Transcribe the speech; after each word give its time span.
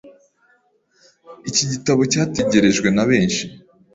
Iki 1.49 1.63
gitabo 1.71 2.01
cyategerejwe 2.11 2.87
na 2.95 3.03
benshi 3.09 3.43